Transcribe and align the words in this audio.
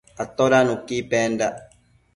Atoda 0.23 0.59
nuqui 0.67 0.97
pendac? 1.09 1.55